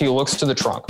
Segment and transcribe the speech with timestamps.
[0.00, 0.86] he looks to the trunk.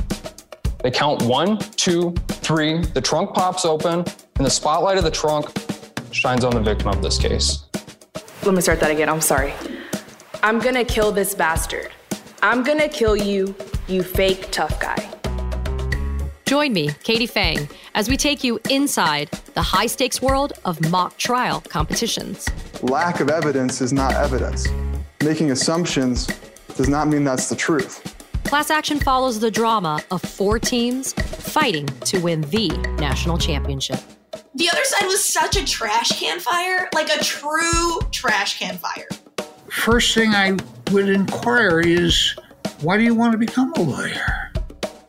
[0.82, 2.78] They count one, two, three.
[2.78, 4.04] The trunk pops open,
[4.36, 5.50] and the spotlight of the trunk
[6.12, 7.64] shines on the victim of this case.
[8.44, 9.08] Let me start that again.
[9.08, 9.52] I'm sorry.
[10.44, 11.90] I'm gonna kill this bastard.
[12.40, 13.54] I'm gonna kill you,
[13.88, 14.96] you fake tough guy.
[16.46, 21.16] Join me, Katie Phang, as we take you inside the high stakes world of mock
[21.16, 22.48] trial competitions.
[22.80, 24.68] Lack of evidence is not evidence.
[25.22, 26.26] Making assumptions
[26.76, 28.09] does not mean that's the truth.
[28.50, 32.66] Class Action follows the drama of four teams fighting to win the
[32.98, 34.00] national championship.
[34.56, 39.06] The other side was such a trash can fire, like a true trash can fire.
[39.68, 40.56] First thing I
[40.90, 42.34] would inquire is
[42.80, 44.52] why do you want to become a lawyer?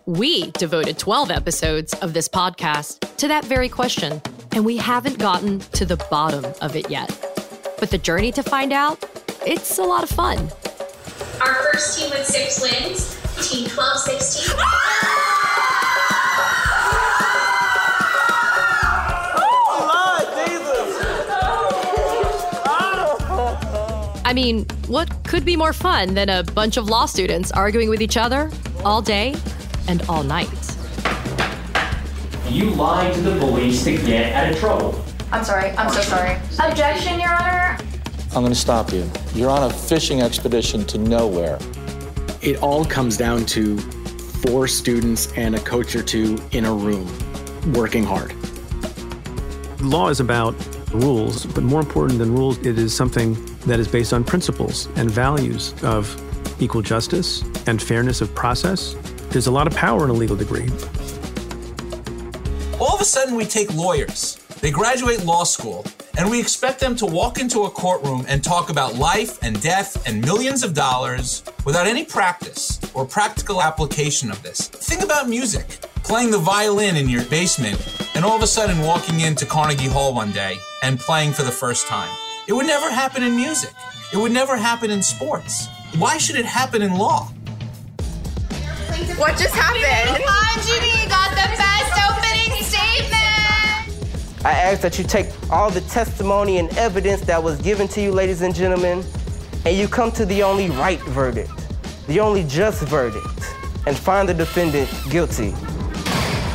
[0.05, 4.21] We devoted 12 episodes of this podcast to that very question,
[4.51, 7.09] and we haven't gotten to the bottom of it yet.
[7.79, 9.03] But the journey to find out,
[9.47, 10.51] it's a lot of fun.
[11.41, 14.55] Our first team with six wins, Team 1216.
[24.23, 28.01] I mean, what could be more fun than a bunch of law students arguing with
[28.01, 28.49] each other
[28.85, 29.35] all day
[29.89, 30.47] and all night?
[32.47, 35.03] You lied to the police to get out of trouble.
[35.33, 35.71] I'm sorry.
[35.71, 36.37] I'm so sorry.
[36.59, 37.77] Objection, Your Honor.
[38.33, 39.09] I'm going to stop you.
[39.33, 41.59] You're on a fishing expedition to nowhere.
[42.41, 47.07] It all comes down to four students and a coach or two in a room
[47.73, 48.33] working hard.
[49.79, 50.55] Law is about
[50.91, 55.11] rules, but more important than rules, it is something that is based on principles and
[55.11, 56.19] values of
[56.59, 58.95] equal justice and fairness of process.
[59.29, 60.67] There's a lot of power in a legal degree.
[62.79, 64.37] All of a sudden, we take lawyers.
[64.61, 65.85] They graduate law school,
[66.17, 70.07] and we expect them to walk into a courtroom and talk about life and death
[70.07, 74.67] and millions of dollars without any practice or practical application of this.
[74.67, 75.65] Think about music
[76.03, 77.77] playing the violin in your basement,
[78.15, 81.51] and all of a sudden walking into Carnegie Hall one day and playing for the
[81.51, 82.13] first time.
[82.47, 83.71] It would never happen in music.
[84.11, 85.67] It would never happen in sports.
[85.97, 87.31] Why should it happen in law?
[89.17, 89.85] What just happened?
[90.07, 91.10] Come on, Jimmy,
[94.43, 98.11] I ask that you take all the testimony and evidence that was given to you,
[98.11, 99.03] ladies and gentlemen,
[99.65, 101.51] and you come to the only right verdict,
[102.07, 105.53] the only just verdict, and find the defendant guilty.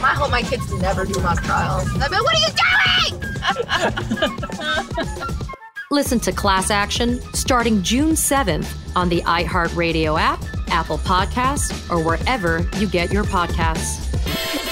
[0.02, 1.88] I hope my kids never do mock trials.
[1.94, 2.50] I mean, what are you
[4.98, 5.36] doing?
[5.92, 12.68] Listen to Class Action starting June 7th on the iHeartRadio app, Apple Podcasts, or wherever
[12.78, 14.65] you get your podcasts.